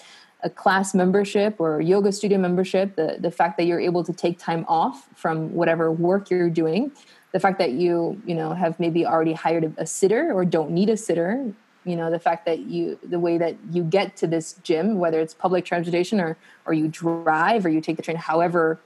[0.42, 4.38] a class membership or yoga studio membership the the fact that you're able to take
[4.38, 6.92] time off from whatever work you're doing
[7.32, 10.70] the fact that you you know have maybe already hired a, a sitter or don't
[10.70, 11.52] need a sitter
[11.84, 15.20] you know the fact that you the way that you get to this gym whether
[15.20, 16.36] it's public transportation or
[16.66, 18.78] or you drive or you take the train however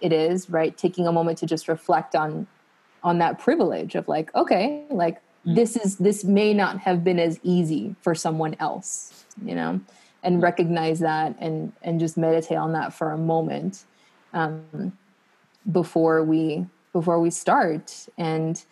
[0.00, 0.76] it is right?
[0.76, 2.46] Taking a moment to just reflect on
[3.02, 5.54] on that privilege of like okay like mm.
[5.54, 9.80] this is this may not have been as easy for someone else you know?
[10.22, 13.84] And recognize that and and just meditate on that for a moment
[14.34, 14.92] um,
[15.72, 18.06] before we before we start.
[18.18, 18.62] And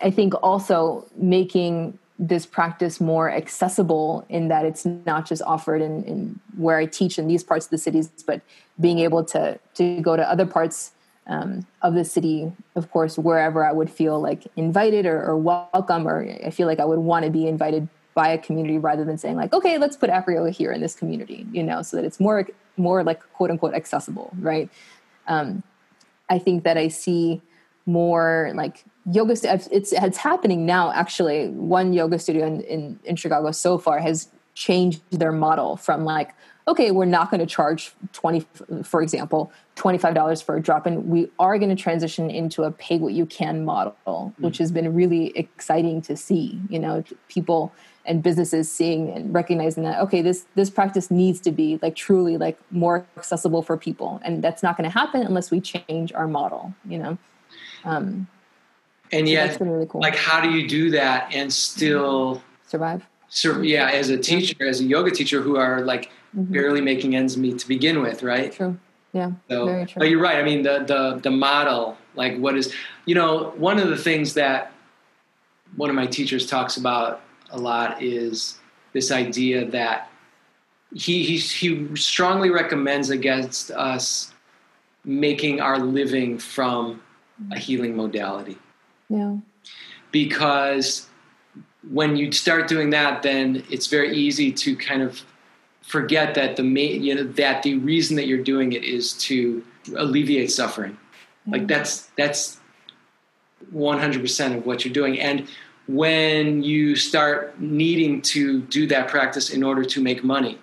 [0.00, 6.02] i think also making this practice more accessible in that it's not just offered in,
[6.04, 8.40] in, where I teach in these parts of the cities, but
[8.80, 10.92] being able to to go to other parts
[11.26, 16.06] um, of the city, of course, wherever I would feel like invited or, or welcome,
[16.06, 19.18] or I feel like I would want to be invited by a community rather than
[19.18, 22.04] saying like, okay, let's put Acro Yoga here in this community, you know, so that
[22.04, 22.46] it's more
[22.78, 24.70] more like quote unquote accessible, right?
[25.26, 25.62] Um,
[26.30, 27.42] I think that I see
[27.84, 31.48] more like yoga it's it's happening now actually.
[31.48, 36.34] One yoga studio in, in, in chicago so far has changed their model from like
[36.66, 38.46] okay we're not going to charge 20
[38.82, 41.08] for example $25 for a drop in.
[41.08, 44.44] We are going to transition into a pay what you can model mm-hmm.
[44.44, 47.72] which has been really exciting to see you know people
[48.06, 52.36] and businesses seeing and recognizing that okay this this practice needs to be like truly
[52.36, 54.20] like more accessible for people.
[54.24, 57.18] And that's not going to happen unless we change our model you know?
[57.84, 58.26] Um,
[59.12, 60.00] and yet, really cool.
[60.00, 63.04] like, how do you do that and still survive?
[63.28, 66.52] Sur- yeah, as a teacher, as a yoga teacher, who are like mm-hmm.
[66.52, 68.52] barely making ends meet to begin with, right?
[68.52, 68.78] True.
[69.12, 69.32] Yeah.
[69.48, 70.00] So, very true.
[70.00, 70.36] But you're right.
[70.36, 72.72] I mean, the the the model, like, what is,
[73.04, 74.72] you know, one of the things that
[75.76, 78.58] one of my teachers talks about a lot is
[78.92, 80.10] this idea that
[80.94, 84.32] he he he strongly recommends against us
[85.04, 87.00] making our living from
[87.52, 88.58] a healing modality.
[89.08, 89.36] Yeah.
[90.12, 91.08] Because
[91.90, 95.22] when you start doing that, then it's very easy to kind of
[95.82, 99.64] forget that the main, you know, that the reason that you're doing it is to
[99.96, 100.96] alleviate suffering.
[101.46, 102.58] Like that's that's
[103.72, 105.20] 100% of what you're doing.
[105.20, 105.46] And
[105.86, 110.58] when you start needing to do that practice in order to make money,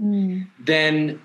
[0.00, 0.46] mm.
[0.58, 1.20] then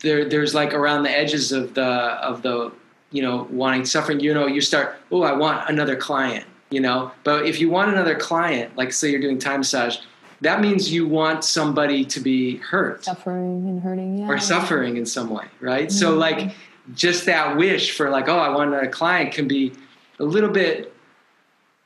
[0.00, 2.72] there, there's like around the edges of the of the
[3.10, 7.10] you know, wanting suffering, you know, you start, oh, I want another client, you know.
[7.24, 9.98] But if you want another client, like say you're doing Thai massage,
[10.42, 13.04] that means you want somebody to be hurt.
[13.04, 14.28] Suffering and hurting, yeah.
[14.28, 15.88] Or suffering in some way, right?
[15.88, 15.98] Mm-hmm.
[15.98, 16.54] So like
[16.94, 19.72] just that wish for like, oh, I want another client can be
[20.18, 20.94] a little bit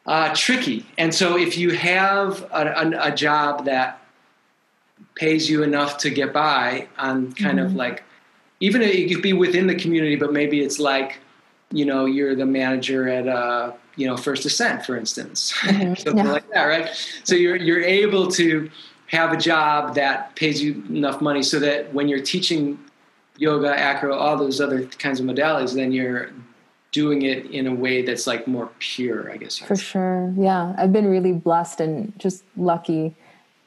[0.07, 0.87] uh, tricky.
[0.99, 4.03] And so if you have a, a, a, job that
[5.15, 7.67] pays you enough to get by on kind mm-hmm.
[7.67, 8.05] of like
[8.65, 11.19] even it could be within the community, but maybe it's like,
[11.71, 15.95] you know, you're the manager at, uh, you know, First Ascent, for instance, mm-hmm.
[15.95, 16.33] something yeah.
[16.33, 16.89] like that, right?
[17.25, 18.71] So you're you're able to
[19.09, 22.79] have a job that pays you enough money so that when you're teaching
[23.37, 26.31] yoga, acro, all those other kinds of modalities, then you're
[26.91, 29.59] doing it in a way that's like more pure, I guess.
[29.59, 30.33] For sure.
[30.39, 30.75] Yeah.
[30.79, 33.15] I've been really blessed and just lucky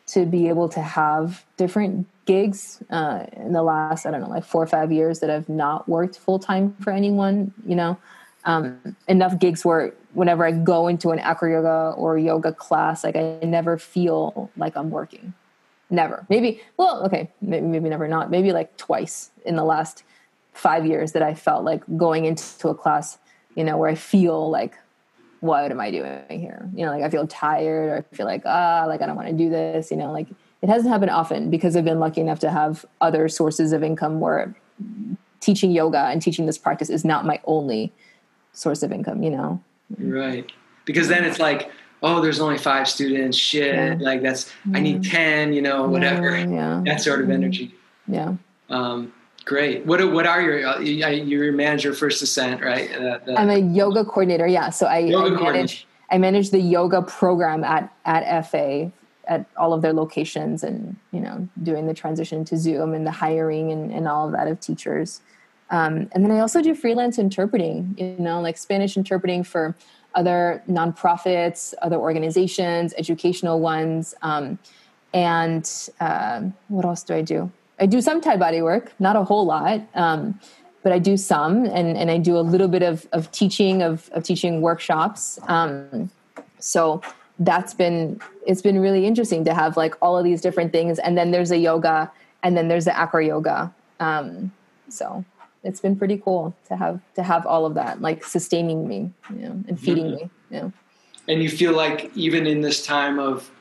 [0.07, 4.45] to be able to have different gigs uh, in the last, I don't know, like
[4.45, 7.97] four or five years that I've not worked full time for anyone, you know.
[8.45, 13.15] Um, enough gigs where whenever I go into an acro yoga or yoga class, like
[13.15, 15.33] I never feel like I'm working.
[15.89, 16.25] Never.
[16.29, 18.29] Maybe, well, okay, maybe, maybe never not.
[18.29, 20.03] Maybe like twice in the last
[20.53, 23.17] five years that I felt like going into a class,
[23.55, 24.75] you know, where I feel like,
[25.39, 26.69] what am I doing here?
[26.73, 29.27] You know, like I feel tired or I feel like, ah, like I don't want
[29.27, 30.27] to do this, you know, like
[30.62, 34.20] it hasn't happened often because I've been lucky enough to have other sources of income
[34.20, 34.56] where
[35.39, 37.93] teaching yoga and teaching this practice is not my only
[38.54, 39.62] source of income, you know?
[40.00, 40.52] Right.
[40.86, 43.98] Because then it's like, oh, there's only five students, shit, yeah.
[44.00, 46.38] like that's, I need 10, you know, whatever.
[46.38, 46.82] Yeah, yeah.
[46.86, 47.34] That sort of mm-hmm.
[47.34, 47.76] energy.
[48.08, 48.34] Yeah.
[48.70, 49.13] Um,
[49.48, 49.86] Great.
[49.86, 52.93] What what are your uh, you're your manager First Ascent, right?
[52.93, 54.46] Uh, the, I'm a yoga coordinator.
[54.46, 54.72] Yeah.
[54.72, 58.91] So I, I manage I manage the yoga program at at FA
[59.27, 63.11] at all of their locations, and you know, doing the transition to Zoom and the
[63.11, 65.21] hiring and, and all of that of teachers.
[65.69, 67.95] Um, and then I also do freelance interpreting.
[67.97, 69.75] You know, like Spanish interpreting for
[70.15, 74.15] other nonprofits, other organizations, educational ones.
[74.21, 74.57] Um,
[75.13, 77.51] and uh, what else do I do?
[77.79, 80.39] I do some Thai body work, not a whole lot, um,
[80.81, 84.09] but I do some, and, and I do a little bit of, of teaching of,
[84.13, 85.37] of teaching workshops.
[85.47, 86.09] Um,
[86.59, 87.01] so
[87.39, 91.17] that's been it's been really interesting to have like all of these different things, and
[91.17, 92.12] then there's a yoga,
[92.43, 93.73] and then there's the acro yoga.
[94.00, 94.52] Um,
[94.89, 95.26] so
[95.63, 99.36] it's been pretty cool to have to have all of that like sustaining me, you
[99.38, 100.15] know, and feeding mm-hmm.
[100.15, 100.30] me.
[100.50, 100.69] Yeah.
[101.28, 103.52] And you feel like even in this time of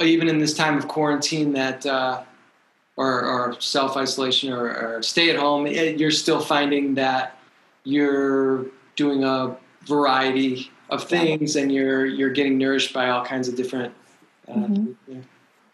[0.00, 2.22] even in this time of quarantine that uh,
[2.96, 7.38] or, or self isolation or, or, stay at home, it, you're still finding that
[7.84, 13.56] you're doing a variety of things and you're you're getting nourished by all kinds of
[13.56, 13.94] different.
[14.46, 14.92] Uh, mm-hmm.
[15.06, 15.18] Yeah.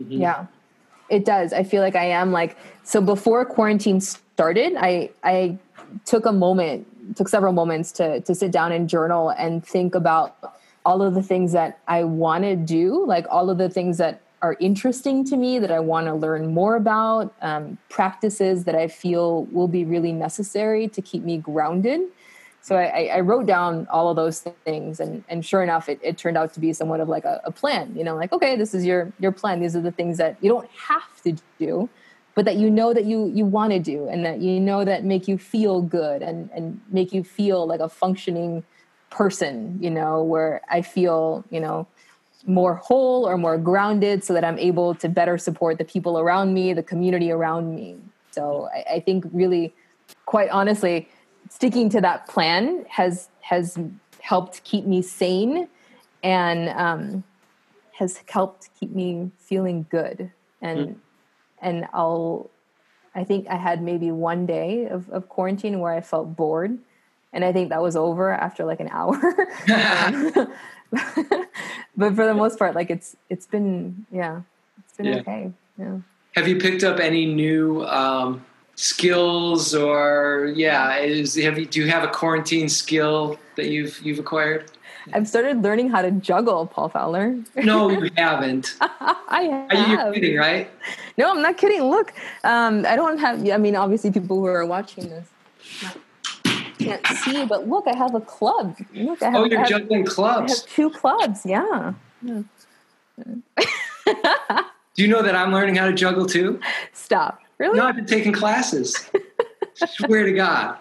[0.01, 0.13] Mm-hmm.
[0.13, 0.47] yeah,
[1.09, 1.53] it does.
[1.53, 3.01] I feel like I am like so.
[3.01, 5.59] Before quarantine started, I I
[6.05, 10.55] took a moment, took several moments to to sit down and journal and think about
[10.87, 14.23] all of the things that I want to do, like all of the things that
[14.41, 18.87] are interesting to me that I want to learn more about, um, practices that I
[18.87, 22.01] feel will be really necessary to keep me grounded.
[22.61, 26.19] So I, I, wrote down all of those things, and, and sure enough, it, it
[26.19, 27.95] turned out to be somewhat of like a, a plan.
[27.97, 29.61] You know, like okay, this is your your plan.
[29.61, 31.89] These are the things that you don't have to do,
[32.35, 35.05] but that you know that you you want to do, and that you know that
[35.05, 38.65] make you feel good and and make you feel like a functioning
[39.11, 41.87] person, you know, where I feel, you know,
[42.47, 46.55] more whole or more grounded so that I'm able to better support the people around
[46.55, 47.97] me, the community around me.
[48.31, 49.75] So I, I think really,
[50.27, 51.09] quite honestly,
[51.49, 53.79] sticking to that plan has has
[54.21, 55.69] helped keep me sane
[56.23, 57.25] and um,
[57.93, 60.31] has helped keep me feeling good.
[60.61, 60.95] And mm.
[61.61, 62.51] and I'll
[63.15, 66.79] I think I had maybe one day of, of quarantine where I felt bored
[67.33, 69.19] and I think that was over after like an hour.
[71.97, 74.43] but for the most part, like it's it's been yeah,
[74.79, 75.17] it's been yeah.
[75.17, 75.53] okay.
[75.79, 75.99] Yeah.
[76.35, 78.45] Have you picked up any new um,
[78.79, 80.97] skills or yeah?
[80.99, 84.71] Is have you do you have a quarantine skill that you've you've acquired?
[85.13, 87.35] I've started learning how to juggle, Paul Fowler.
[87.57, 88.77] no, you haven't.
[88.81, 89.71] I have.
[89.71, 90.71] Are you kidding, right?
[91.17, 91.83] No, I'm not kidding.
[91.83, 92.13] Look,
[92.45, 93.49] um, I don't have.
[93.49, 95.27] I mean, obviously, people who are watching this
[96.79, 98.77] can't see, but look, I have a club.
[98.95, 100.53] Look, I have, oh, you're have, juggling clubs.
[100.53, 101.45] I have two clubs.
[101.45, 101.95] Yeah.
[102.23, 102.43] yeah.
[104.95, 106.61] Do you know that I'm learning how to juggle too?
[106.93, 107.41] Stop.
[107.59, 107.79] Really?
[107.79, 109.11] No, I've been taking classes.
[109.75, 110.79] Swear to God.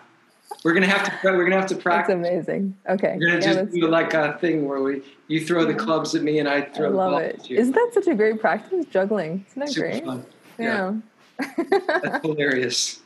[0.64, 1.20] We're gonna have to.
[1.24, 2.16] We're gonna have to practice.
[2.16, 2.76] That's amazing.
[2.90, 3.16] Okay.
[3.20, 6.24] We're gonna yeah, just do like a thing where we you throw the clubs at
[6.24, 7.36] me and I throw I love the it.
[7.36, 7.58] at you.
[7.58, 8.86] Isn't that such a great practice?
[8.88, 9.46] Juggling.
[9.50, 10.06] Isn't that Super great?
[10.06, 10.26] Fun.
[10.58, 10.94] Yeah.
[11.40, 11.64] yeah.
[12.04, 13.02] That's hilarious.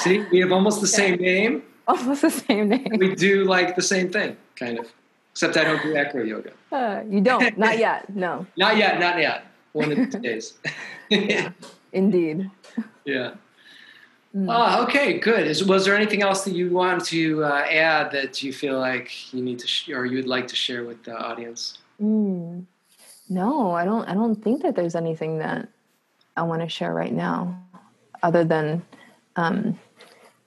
[0.00, 1.62] See, we have almost the same name.
[1.86, 2.88] Almost the same name.
[2.96, 4.92] We do like the same thing, kind of.
[5.32, 6.52] Except I don't do acro yoga.
[6.70, 7.56] Uh, you don't?
[7.56, 8.14] Not yet.
[8.14, 8.46] No.
[8.56, 9.00] not yet.
[9.00, 9.46] Not yet.
[9.72, 10.54] One of these days.
[11.08, 11.52] yeah,
[11.92, 12.50] indeed.
[13.04, 13.34] Yeah.
[14.34, 14.46] Mm.
[14.48, 15.46] Oh, okay, good.
[15.46, 19.32] Is, was there anything else that you want to uh, add that you feel like
[19.34, 21.78] you need to, sh- or you would like to share with the audience?
[22.00, 22.64] Mm.
[23.28, 24.08] No, I don't.
[24.08, 25.68] I don't think that there's anything that
[26.36, 27.62] I want to share right now,
[28.22, 28.82] other than
[29.36, 29.78] um,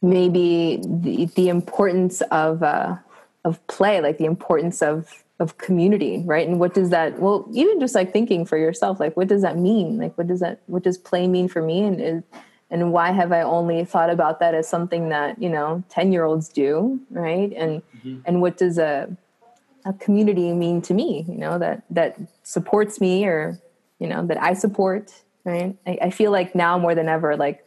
[0.02, 2.98] maybe the, the importance of uh,
[3.44, 6.48] of play, like the importance of of community, right?
[6.48, 7.20] And what does that?
[7.20, 9.98] Well, even just like thinking for yourself, like what does that mean?
[9.98, 10.62] Like what does that?
[10.68, 11.84] What does play mean for me?
[11.84, 12.24] And is,
[12.72, 16.24] and why have I only thought about that as something that you know ten year
[16.24, 17.52] olds do, right?
[17.56, 18.20] And mm-hmm.
[18.26, 19.16] and what does a
[19.86, 21.26] a community mean to me?
[21.28, 23.60] You know that that supports me or
[24.00, 25.14] you know that I support,
[25.44, 25.76] right?
[25.86, 27.66] I, I feel like now more than ever, like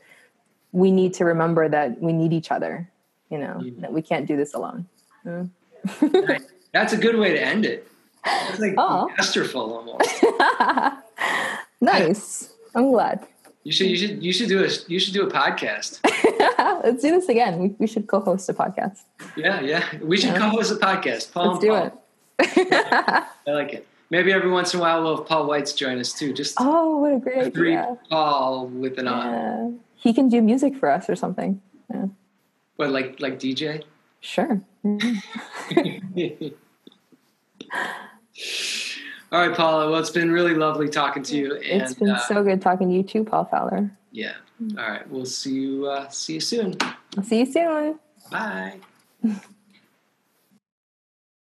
[0.73, 2.91] we need to remember that we need each other.
[3.31, 3.83] You know mm-hmm.
[3.83, 4.87] that we can't do this alone.
[6.73, 7.89] That's a good way to end it.
[8.25, 9.09] It's like oh.
[9.17, 10.25] masterful almost.
[11.81, 12.53] nice.
[12.75, 13.27] I'm glad.
[13.65, 16.01] You should you should you should do a you should do a podcast.
[16.85, 17.59] Let's do this again.
[17.59, 19.01] We, we should co-host a podcast.
[19.37, 19.85] Yeah, yeah.
[20.01, 20.39] We should yeah.
[20.39, 21.33] co-host a podcast.
[21.33, 22.05] Paul Let's do Paul.
[22.39, 23.27] it.
[23.47, 23.87] I like it.
[24.11, 26.33] Maybe every once in a while we'll have Paul White's join us too.
[26.33, 27.99] Just oh, what a great three idea.
[28.09, 29.71] Paul with an yeah.
[29.97, 31.61] He can do music for us or something.
[31.93, 32.07] Yeah.
[32.77, 33.85] What like like DJ?
[34.21, 34.61] Sure.
[39.31, 39.91] All right, Paula.
[39.91, 41.55] Well, it's been really lovely talking to you.
[41.57, 43.91] And, it's been uh, so good talking to you too, Paul Fowler.
[44.11, 44.35] Yeah.
[44.79, 45.09] All right.
[45.11, 45.87] We'll see you.
[45.87, 46.77] Uh, see you soon.
[47.17, 47.99] I'll see you soon.
[48.31, 48.81] Bye.